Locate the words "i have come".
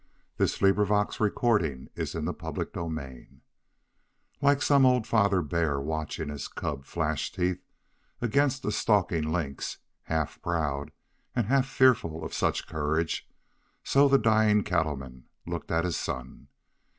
0.45-0.73